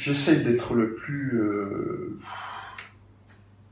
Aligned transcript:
J'essaie 0.00 0.40
d'être 0.40 0.72
le 0.72 0.94
plus, 0.94 1.38
euh, 1.38 2.18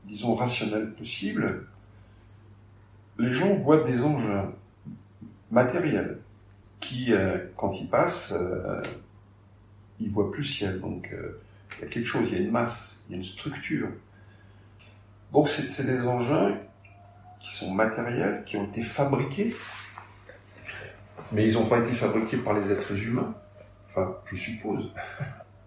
disons, 0.05 0.35
rationnel 0.35 0.93
possible. 0.93 1.65
Les 3.17 3.31
gens 3.31 3.55
voient 3.55 3.81
des 3.83 4.03
engins 4.03 4.51
matériels 5.49 6.19
qui, 6.79 7.13
euh, 7.13 7.39
quand 7.55 7.81
ils 7.81 7.89
passent, 7.89 8.35
euh, 8.39 8.79
ils 9.99 10.11
voient 10.11 10.31
plus 10.31 10.43
ciel. 10.43 10.79
Donc, 10.79 11.09
euh, 11.11 11.41
il 11.79 11.81
y 11.81 11.85
a 11.85 11.87
quelque 11.87 12.05
chose, 12.05 12.27
il 12.27 12.37
y 12.37 12.37
a 12.37 12.41
une 12.41 12.51
masse, 12.51 13.05
il 13.07 13.13
y 13.13 13.15
a 13.15 13.17
une 13.17 13.25
structure. 13.25 13.87
Donc, 15.33 15.49
c'est 15.49 15.83
des 15.87 16.05
engins 16.05 16.59
qui 17.39 17.55
sont 17.55 17.73
matériels, 17.73 18.43
qui 18.45 18.55
ont 18.55 18.65
été 18.65 18.83
fabriqués, 18.83 19.55
mais 21.31 21.47
ils 21.47 21.55
n'ont 21.55 21.65
pas 21.65 21.79
été 21.79 21.91
fabriqués 21.91 22.37
par 22.37 22.53
les 22.53 22.71
êtres 22.71 22.95
humains, 23.07 23.33
enfin, 23.87 24.15
je 24.25 24.35
suppose, 24.35 24.93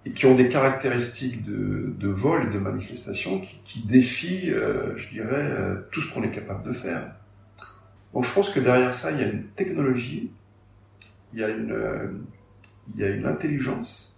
et 0.05 0.11
qui 0.13 0.27
ont 0.27 0.35
des 0.35 0.49
caractéristiques 0.49 1.45
de, 1.45 1.95
de 1.97 2.09
vol 2.09 2.49
et 2.49 2.53
de 2.53 2.59
manifestation 2.59 3.41
qui, 3.41 3.61
qui 3.65 3.81
défient, 3.87 4.51
euh, 4.51 4.97
je 4.97 5.11
dirais, 5.11 5.51
euh, 5.51 5.77
tout 5.91 6.01
ce 6.01 6.13
qu'on 6.13 6.23
est 6.23 6.31
capable 6.31 6.65
de 6.65 6.73
faire. 6.73 7.15
Donc, 8.13 8.25
je 8.25 8.33
pense 8.33 8.51
que 8.51 8.61
derrière 8.61 8.93
ça, 8.93 9.13
il 9.13 9.19
y 9.19 9.23
a 9.23 9.29
une 9.29 9.45
technologie 9.49 10.31
il 11.33 11.41
y 11.41 11.45
a 11.45 11.49
une, 11.49 11.73
euh, 11.73 12.09
il 12.95 13.01
y 13.01 13.05
a 13.05 13.09
une 13.09 13.27
intelligence. 13.27 14.17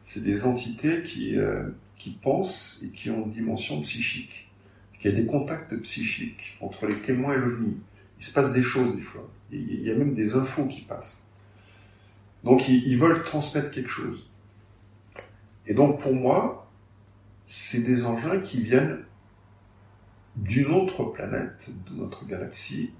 C'est 0.00 0.22
des 0.22 0.44
entités 0.44 1.02
qui, 1.02 1.36
euh, 1.38 1.64
qui 1.96 2.10
pensent 2.10 2.82
et 2.84 2.88
qui 2.90 3.10
ont 3.10 3.24
une 3.24 3.30
dimension 3.30 3.80
psychique. 3.82 4.50
Il 5.00 5.10
y 5.10 5.14
a 5.14 5.16
des 5.16 5.26
contacts 5.26 5.74
psychiques 5.78 6.56
entre 6.60 6.86
les 6.86 6.96
témoins 6.96 7.34
et 7.34 7.38
l'OVNI. 7.38 7.76
Il 8.18 8.24
se 8.24 8.32
passe 8.32 8.52
des 8.52 8.62
choses 8.62 8.94
des 8.94 9.02
fois. 9.02 9.28
Il 9.50 9.82
y 9.82 9.90
a 9.90 9.94
même 9.94 10.14
des 10.14 10.36
infos 10.36 10.66
qui 10.66 10.82
passent. 10.82 11.26
Donc 12.44 12.68
ils, 12.68 12.86
ils 12.86 12.98
veulent 12.98 13.22
transmettre 13.22 13.70
quelque 13.70 13.90
chose. 13.90 14.28
Et 15.66 15.74
donc 15.74 16.00
pour 16.00 16.14
moi, 16.14 16.70
c'est 17.44 17.80
des 17.80 18.06
engins 18.06 18.40
qui 18.40 18.62
viennent 18.62 19.04
d'une 20.36 20.72
autre 20.72 21.04
planète, 21.04 21.70
de 21.90 21.96
notre 21.96 22.26
galaxie, 22.26 22.92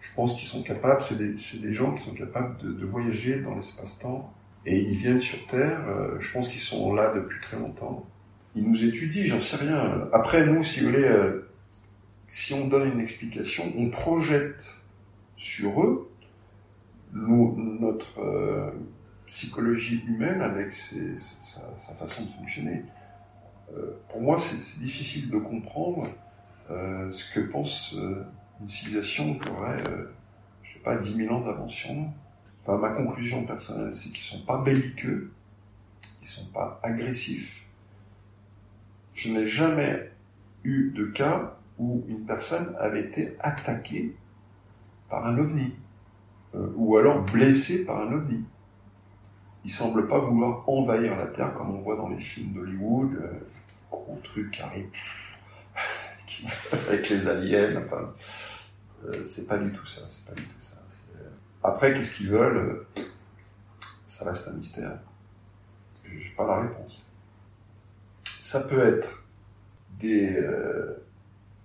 je 0.00 0.14
pense 0.14 0.38
qu'ils 0.38 0.48
sont 0.48 0.62
capables, 0.62 1.00
c'est 1.02 1.18
des, 1.18 1.34
des, 1.60 1.74
gens 1.74 1.92
qui 1.94 2.02
sont 2.02 2.14
capables 2.14 2.58
de, 2.58 2.86
voyager 2.86 3.40
dans 3.40 3.54
l'espace-temps. 3.54 4.32
Et 4.64 4.80
ils 4.80 4.96
viennent 4.96 5.20
sur 5.20 5.46
Terre, 5.46 5.84
euh, 5.88 6.16
je 6.20 6.32
pense 6.32 6.48
qu'ils 6.48 6.60
sont 6.60 6.94
là 6.94 7.12
depuis 7.14 7.40
très 7.40 7.58
longtemps. 7.58 8.06
Ils 8.54 8.68
nous 8.68 8.84
étudient, 8.84 9.24
j'en 9.26 9.40
sais 9.40 9.56
rien. 9.56 10.08
Après, 10.12 10.46
nous, 10.46 10.62
si 10.62 10.80
vous 10.80 10.86
voulez, 10.86 11.04
euh, 11.04 11.48
si 12.28 12.54
on 12.54 12.68
donne 12.68 12.92
une 12.92 13.00
explication, 13.00 13.72
on 13.76 13.90
projette 13.90 14.74
sur 15.36 15.82
eux 15.82 16.10
nous, 17.12 17.54
notre 17.80 18.20
euh, 18.20 18.70
psychologie 19.26 20.04
humaine 20.06 20.40
avec 20.40 20.72
sa, 20.72 21.94
façon 21.98 22.24
de 22.24 22.30
fonctionner. 22.30 22.84
Euh, 23.74 23.98
pour 24.08 24.22
moi, 24.22 24.38
c'est 24.38 24.80
difficile 24.80 25.30
de 25.30 25.38
comprendre 25.38 26.08
euh, 26.70 27.10
ce 27.10 27.34
que 27.34 27.40
pense 27.40 27.96
une 28.60 28.68
civilisation 28.68 29.34
qui 29.34 29.50
aurait, 29.50 29.80
euh, 29.88 30.12
je 30.62 30.74
sais 30.74 30.80
pas, 30.80 30.96
10 30.96 31.14
000 31.14 31.34
ans 31.34 31.40
d'invention. 31.40 32.12
Enfin, 32.62 32.78
ma 32.78 32.90
conclusion 32.90 33.44
personnelle, 33.44 33.94
c'est 33.94 34.10
qu'ils 34.10 34.24
sont 34.24 34.44
pas 34.44 34.58
belliqueux, 34.58 35.32
ils 36.22 36.28
sont 36.28 36.46
pas 36.46 36.80
agressifs. 36.82 37.64
Je 39.14 39.32
n'ai 39.32 39.46
jamais 39.46 40.10
eu 40.64 40.90
de 40.90 41.06
cas 41.06 41.56
où 41.78 42.04
une 42.08 42.24
personne 42.24 42.74
avait 42.78 43.02
été 43.02 43.36
attaquée 43.40 44.16
par 45.08 45.26
un 45.26 45.38
ovni, 45.38 45.74
euh, 46.54 46.72
ou 46.74 46.96
alors 46.96 47.22
blessée 47.22 47.84
par 47.84 48.00
un 48.00 48.12
ovni. 48.12 48.44
Ils 49.66 49.70
semblent 49.70 50.06
pas 50.06 50.20
vouloir 50.20 50.62
envahir 50.68 51.16
la 51.16 51.26
Terre 51.26 51.52
comme 51.52 51.74
on 51.74 51.80
voit 51.80 51.96
dans 51.96 52.08
les 52.08 52.20
films 52.20 52.52
d'Hollywood, 52.52 53.14
euh, 53.14 53.32
gros 53.90 54.20
truc 54.22 54.60
arrive 54.60 54.86
avec 56.88 57.10
les 57.10 57.26
aliens, 57.26 57.82
enfin, 57.84 58.14
euh, 59.06 59.26
c'est 59.26 59.48
pas 59.48 59.58
du 59.58 59.72
tout 59.72 59.84
ça, 59.84 60.02
c'est 60.08 60.24
pas 60.24 60.34
du 60.34 60.44
tout 60.44 60.60
ça. 60.60 60.76
Euh, 61.16 61.28
après, 61.64 61.92
qu'est-ce 61.92 62.14
qu'ils 62.14 62.28
veulent 62.28 62.86
Ça 64.06 64.30
reste 64.30 64.46
un 64.46 64.52
mystère. 64.52 65.00
J'ai 66.04 66.32
pas 66.36 66.46
la 66.46 66.60
réponse. 66.60 67.04
Ça 68.24 68.60
peut 68.60 68.86
être 68.86 69.24
des, 69.98 70.48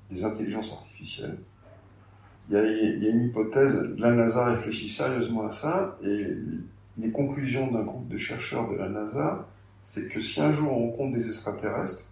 des 0.09 0.25
intelligences 0.25 0.73
artificielles. 0.73 1.37
Il 2.49 2.55
y, 2.55 2.57
a, 2.57 2.63
il 2.65 3.03
y, 3.03 3.07
a, 3.07 3.11
une 3.11 3.25
hypothèse, 3.25 3.93
la 3.99 4.09
NASA 4.09 4.45
réfléchit 4.45 4.89
sérieusement 4.89 5.45
à 5.45 5.51
ça, 5.51 5.99
et 6.03 6.35
les 6.97 7.11
conclusions 7.11 7.71
d'un 7.71 7.83
groupe 7.83 8.07
de 8.07 8.17
chercheurs 8.17 8.69
de 8.69 8.75
la 8.75 8.89
NASA, 8.89 9.47
c'est 9.81 10.09
que 10.09 10.19
si 10.19 10.41
un 10.41 10.51
jour 10.51 10.71
on 10.71 10.91
rencontre 10.91 11.15
des 11.15 11.27
extraterrestres, 11.27 12.05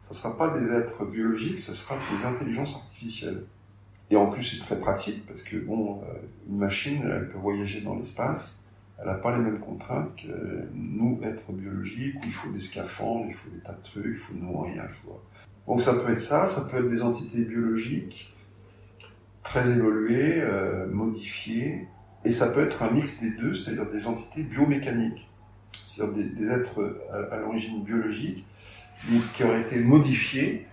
ce 0.00 0.10
ne 0.10 0.14
sera 0.14 0.36
pas 0.36 0.58
des 0.58 0.70
êtres 0.72 1.04
biologiques, 1.04 1.60
ce 1.60 1.74
sera 1.74 1.96
des 2.16 2.24
intelligences 2.24 2.76
artificielles. 2.76 3.44
Et 4.10 4.16
en 4.16 4.26
plus, 4.26 4.42
c'est 4.42 4.64
très 4.64 4.78
pratique 4.78 5.26
parce 5.26 5.42
que 5.42 5.56
bon, 5.56 6.02
euh, 6.02 6.14
une 6.48 6.58
machine, 6.58 7.02
elle 7.02 7.28
peut 7.28 7.38
voyager 7.38 7.80
dans 7.80 7.96
l'espace. 7.96 8.62
Elle 8.98 9.06
n'a 9.06 9.14
pas 9.14 9.36
les 9.36 9.42
mêmes 9.42 9.58
contraintes 9.58 10.14
que 10.16 10.68
nous, 10.72 11.20
êtres 11.22 11.52
biologiques, 11.52 12.14
où 12.22 12.24
il 12.24 12.32
faut 12.32 12.50
des 12.50 12.60
scaphandres, 12.60 13.26
il 13.28 13.34
faut 13.34 13.50
des 13.50 13.58
tas 13.58 13.72
de 13.72 13.82
trucs, 13.82 14.06
il 14.06 14.16
faut 14.16 14.34
nourrir, 14.34 14.84
il 14.88 14.94
faut... 14.94 15.20
Donc 15.66 15.80
ça 15.80 15.94
peut 15.94 16.12
être 16.12 16.20
ça, 16.20 16.46
ça 16.46 16.62
peut 16.62 16.78
être 16.78 16.88
des 16.88 17.02
entités 17.02 17.42
biologiques 17.42 18.32
très 19.42 19.70
évoluées, 19.70 20.40
euh, 20.40 20.86
modifiées, 20.86 21.88
et 22.26 22.32
ça 22.32 22.48
peut 22.48 22.62
être 22.62 22.82
un 22.82 22.90
mix 22.90 23.20
des 23.20 23.30
deux, 23.30 23.54
c'est-à-dire 23.54 23.86
des 23.86 24.08
entités 24.08 24.42
biomécaniques, 24.42 25.28
c'est-à-dire 25.84 26.12
des, 26.12 26.48
êtres 26.48 26.98
à, 27.12 27.34
à 27.34 27.38
l'origine 27.38 27.84
biologique, 27.84 28.44
mais 29.08 29.20
qui 29.34 29.44
auraient 29.44 29.60
été 29.60 29.78
modifiés 29.78 30.66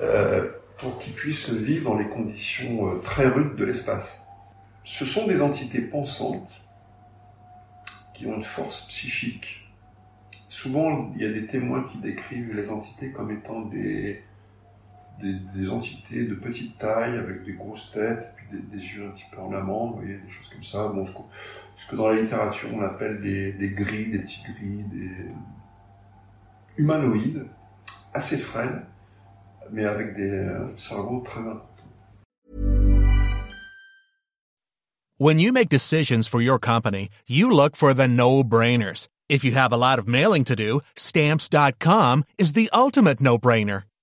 euh, 0.00 0.48
pour 0.78 0.98
qu'ils 1.00 1.14
puissent 1.14 1.50
vivre 1.50 1.90
dans 1.90 1.98
les 1.98 2.06
conditions 2.06 2.88
euh, 2.88 2.98
très 2.98 3.26
rudes 3.26 3.56
de 3.56 3.64
l'espace. 3.64 4.26
Ce 4.84 5.04
sont 5.04 5.26
des 5.26 5.42
entités 5.42 5.80
pensantes 5.80 6.62
qui 8.14 8.26
ont 8.26 8.36
une 8.36 8.42
force 8.42 8.86
psychique. 8.86 9.68
Souvent, 10.48 11.12
il 11.16 11.22
y 11.22 11.26
a 11.26 11.30
des 11.30 11.46
témoins 11.46 11.82
qui 11.90 11.98
décrivent 11.98 12.54
les 12.54 12.70
entités 12.70 13.10
comme 13.10 13.32
étant 13.32 13.62
des, 13.62 14.22
des, 15.20 15.70
entités 15.70 16.24
de 16.24 16.34
petite 16.34 16.78
taille, 16.78 17.16
avec 17.18 17.44
des 17.44 17.52
grosses 17.52 17.90
têtes, 17.92 18.32
puis 18.36 18.58
des, 18.70 18.76
yeux 18.76 19.06
un 19.06 19.10
petit 19.10 19.24
peu 19.32 19.40
en 19.40 19.52
amande, 19.52 20.04
des 20.04 20.18
choses 20.28 20.48
comme 20.50 20.64
ça. 20.64 20.88
Bon, 20.88 21.04
ce, 21.04 21.12
que, 21.12 21.18
ce 21.76 21.86
que 21.88 21.96
dans 21.96 22.08
la 22.08 22.20
littérature 22.20 22.68
on 22.74 22.82
appelle 22.82 23.20
des, 23.20 23.52
des 23.52 23.70
gris, 23.70 24.10
des 24.10 24.18
petits 24.18 24.42
gris, 24.42 24.84
des 24.84 25.28
humanoïdes, 26.76 27.46
assez 28.12 28.36
frêles, 28.36 28.86
mais 29.72 29.84
avec 29.84 30.14
des 30.14 30.30
euh, 30.30 30.76
cerveaux 30.76 31.20
très 31.20 31.40
importants. 31.40 31.66
When 35.18 35.38
you 35.38 35.50
make 35.50 35.70
decisions 35.70 36.28
for 36.28 36.42
your 36.42 36.58
company, 36.58 37.08
you 37.26 37.50
look 37.50 37.74
for 37.74 37.94
the 37.94 38.06
no-brainers. 38.06 39.08
If 39.30 39.44
you 39.44 39.52
have 39.52 39.72
a 39.72 39.78
lot 39.78 39.98
of 39.98 40.06
mailing 40.06 40.44
to 40.44 40.54
do, 40.54 40.82
stamps.com 40.94 42.24
is 42.36 42.52
the 42.52 42.68
ultimate 42.72 43.18
no-brainer. 43.18 43.84